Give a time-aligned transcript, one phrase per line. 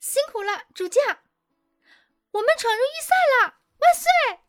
[0.00, 1.18] 辛苦了，主将！
[2.32, 3.14] 我们闯入预赛
[3.44, 4.40] 了，万岁！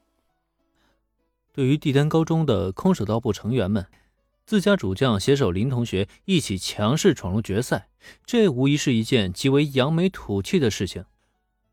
[1.52, 3.86] 对于帝丹高中的空手道部成员们，
[4.46, 7.90] 自家主将携手林同学一起强势闯入决赛，
[8.26, 11.04] 这无疑是一件极为扬眉吐气的事情。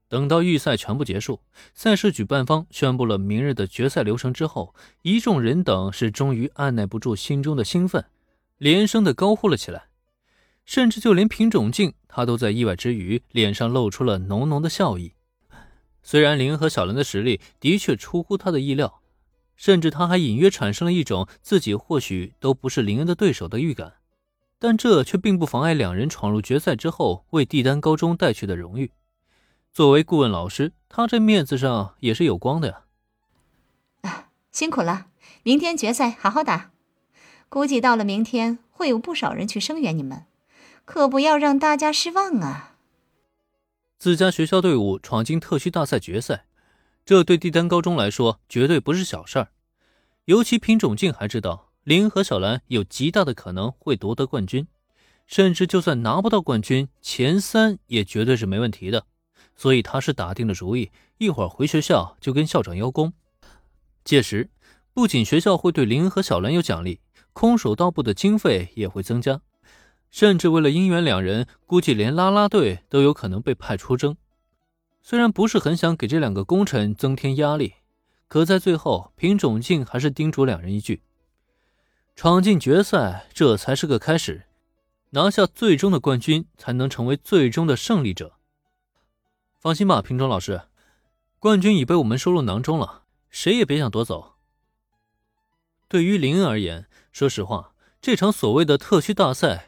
[0.09, 1.41] 等到预赛全部结束，
[1.73, 8.05] 赛事举办方宣布了明日的决赛流程之后，一众人等是终于按耐不住心中的兴奋，
[8.57, 9.85] 连声的高呼了起来。
[10.65, 15.13] 甚至就连品种镜，他都在意外之余，脸上露出了浓浓的笑意。
[16.03, 19.01] 虽然林恩和小兰的实力的确出乎他的意料，
[19.55, 23.93] 甚至他还隐约产生了一种自己或许都不是林恩的对手的预感，
[24.59, 28.91] 但这却并不妨碍两人闯入决赛之后为帝丹高中带去的荣誉。
[29.73, 32.81] 作为顾问老师，他这面子上也是有光的呀。
[34.01, 35.07] 啊，辛苦了！
[35.45, 36.73] 明天决赛好好打，
[37.49, 40.25] 估计到了明天会有不少人去声援你们。
[40.89, 42.77] 可不要让大家失望啊！
[43.99, 46.47] 自家学校队伍闯进特区大赛决赛，
[47.05, 49.49] 这对帝丹高中来说绝对不是小事儿。
[50.25, 54.67] 尤其品种静还知道林和小兰有极大的可能会夺得冠军，
[55.27, 59.05] 甚至就算拿不到冠军，前三也绝对是没问题的。
[59.55, 63.13] 所以他是打定了主意，一会儿回学校就跟校长邀功。
[64.05, 64.49] 届时，
[64.95, 67.01] 不仅学校会对林和小兰有奖励，
[67.35, 69.43] 空手道部的经费也会增加。
[70.11, 74.17] 甚至为了姻缘，两人估计连拉拉队都有可能被派出征。
[75.03, 77.75] 虽然不是很想给这两个功臣增添压力，
[78.27, 81.03] 可在最后，品种静还是叮嘱两人一句：
[82.17, 84.47] 闯进决赛，这才是个开始，
[85.11, 88.35] 拿下最终的冠军，才能成为最终的胜利者。
[89.59, 90.63] 放心吧，品种老师，
[91.39, 94.35] 冠军已被我们收入囊中了，谁也别想夺走。
[95.87, 99.68] 对于林恩而言，说实话，这场所谓的特区大赛。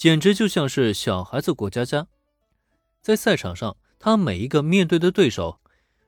[0.00, 2.06] 简直就像是小孩子过家家，
[3.02, 5.60] 在赛场上，他每一个面对的对手，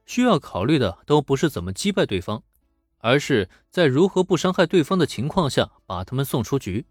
[0.07, 2.43] 需要考虑的都不是怎么击败对方，
[3.01, 6.87] 而是在如何不伤害对方的情况下把他们送出局。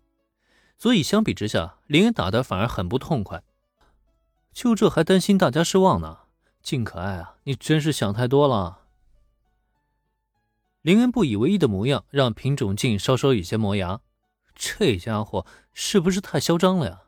[0.77, 3.41] 所以相比之下，林恩打的反而很不痛快。
[4.53, 6.19] 就这还担心大家失望呢？
[6.61, 8.81] 静可爱啊，你真是想太多了。
[10.83, 14.01] 林恩不以为意的模样，让品种静稍稍有些磨牙。
[14.55, 17.01] 这家伙是不是太嚣张了呀？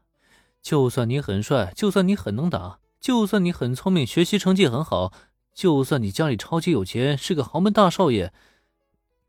[0.62, 5.12] 就算你很帅，就算你很能打，就算你很聪明，学习成绩很好，
[5.54, 8.32] 就算你家里超级有钱，是个豪门大少爷，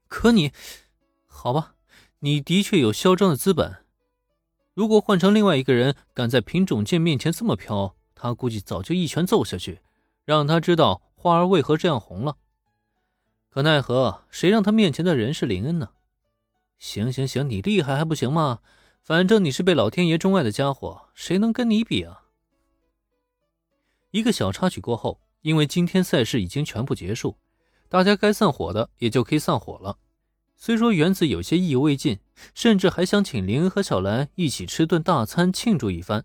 [0.07, 0.53] 可你，
[1.27, 1.75] 好吧，
[2.21, 3.79] 你的确有嚣张的资本。
[4.75, 9.81] 如果换成另外一个人，敢在品种剑面前这么飘，他估计早就一拳揍下去，
[10.25, 12.37] 让他知道花儿为何这样红了。
[13.51, 15.91] 可奈何，谁让他面前的人是林恩呢？
[16.79, 18.61] 行行行，你厉害还不行吗？
[19.03, 22.23] 反正你是被老天爷钟爱的家伙，谁能跟你比啊？
[24.13, 27.37] 一个小插曲过后，因为今天赛事已经全部结束，
[27.89, 29.99] 大家该散伙的也就可以散伙了。
[30.57, 32.21] 虽说原子有些意犹未尽，
[32.55, 36.25] 甚至还想请林恩和小兰一起吃顿大餐庆祝一番，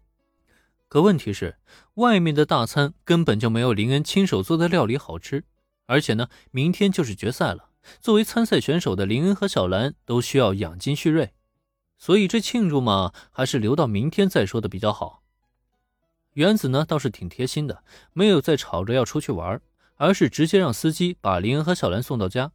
[0.88, 1.58] 可问题是，
[1.96, 5.44] 外面的大餐根本就没有林恩亲手做的料理好吃，
[5.88, 7.69] 而且呢，明天就是决赛了。
[8.00, 11.34] 作为参赛选手的林恩和小兰都需要养精蓄锐，
[11.98, 15.24] 所以这庆祝嘛，还是留到明天再说的比较好。
[16.34, 19.60] 原子呢倒是挺贴心的，没有再吵着要出去玩，
[19.96, 22.52] 而是直接让司机把林恩和小兰送到家。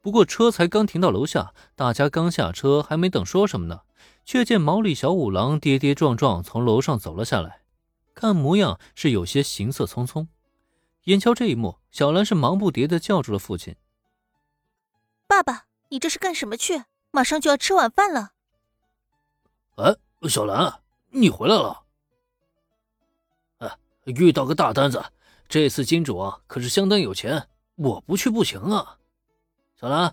[0.00, 3.80] 不过车才刚停到楼下，大家刚下车，还没等说什么呢，
[4.24, 7.60] 却见毛利小五郎跌跌撞撞从楼上走了下来，
[8.14, 10.28] 看模样是有些行色匆匆。
[11.04, 13.74] 眼瞧这一幕，小兰是忙不迭地叫住了父亲。
[15.30, 16.82] 爸爸，你这是干什么去？
[17.12, 18.32] 马上就要吃晚饭了。
[19.76, 19.94] 哎，
[20.28, 20.80] 小兰，
[21.10, 21.84] 你回来了。
[23.58, 25.00] 哎，遇到个大单子，
[25.48, 27.46] 这次金主啊可是相当有钱，
[27.76, 28.98] 我不去不行啊。
[29.80, 30.12] 小兰，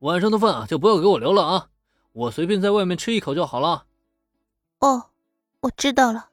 [0.00, 1.70] 晚上的饭啊就不要给我留了啊，
[2.12, 3.86] 我随便在外面吃一口就好了。
[4.80, 5.08] 哦，
[5.60, 6.28] 我知道了。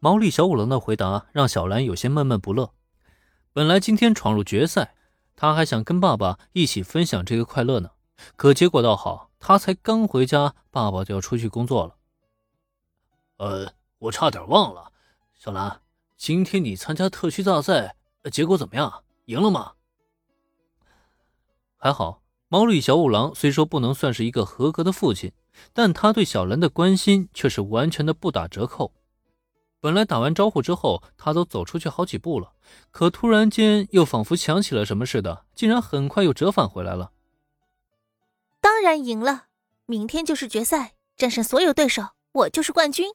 [0.00, 2.74] 毛利小五郎的回答让小兰有些闷闷不乐。
[3.54, 4.94] 本来今天闯入决赛。
[5.34, 7.90] 他还想跟爸爸一起分享这个快乐呢，
[8.36, 11.96] 可结果倒好，他才刚回家，爸爸就要出去工作了。
[13.38, 14.92] 呃，我差点忘了，
[15.34, 15.80] 小兰，
[16.16, 17.96] 今天你参加特区大赛，
[18.30, 19.02] 结果怎么样？
[19.26, 19.72] 赢了吗？
[21.76, 25.32] 还好，毛利小五郎虽说不能算是一个合格的父亲，
[25.72, 28.92] 但他对小兰的关心却是完全的不打折扣。
[29.82, 32.52] 本来打完招呼之后，他都走出去好几步了，
[32.92, 37.10] 可突然间又仿佛想起了什么似的，竟然很快又折返回来了。
[38.60, 39.46] 当然赢了，
[39.86, 43.10] 明天就是决赛，战胜所有对手，我就是冠军。